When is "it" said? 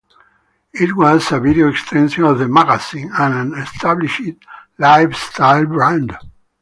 0.73-0.97